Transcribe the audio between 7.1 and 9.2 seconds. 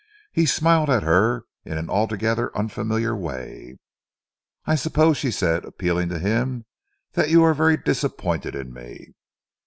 "that you are very disappointed in me?"